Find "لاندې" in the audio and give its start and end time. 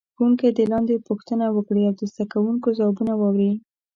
0.71-1.03